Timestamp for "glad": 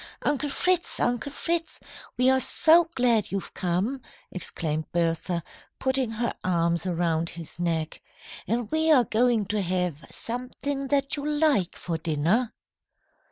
2.95-3.31